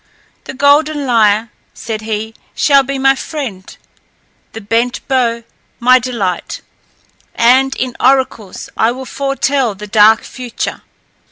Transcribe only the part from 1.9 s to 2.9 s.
he, "shall